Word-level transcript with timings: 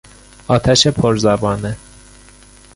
آتش 0.47 0.87
پر 0.87 1.17
زبانه 1.17 1.77